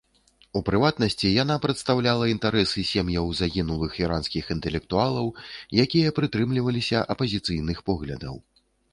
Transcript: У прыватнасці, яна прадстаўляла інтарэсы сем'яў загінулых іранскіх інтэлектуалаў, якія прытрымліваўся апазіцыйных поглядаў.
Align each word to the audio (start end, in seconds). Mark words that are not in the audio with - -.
У 0.57 0.59
прыватнасці, 0.67 1.27
яна 1.43 1.55
прадстаўляла 1.65 2.29
інтарэсы 2.29 2.85
сем'яў 2.91 3.27
загінулых 3.39 3.97
іранскіх 4.03 4.45
інтэлектуалаў, 4.55 5.27
якія 5.85 6.15
прытрымліваўся 6.21 7.03
апазіцыйных 7.15 7.83
поглядаў. 7.91 8.35